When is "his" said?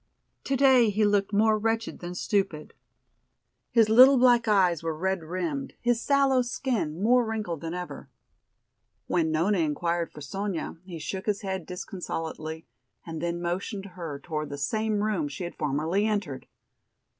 3.69-3.87, 5.79-6.01, 11.27-11.41